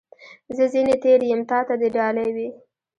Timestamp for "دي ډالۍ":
1.81-2.29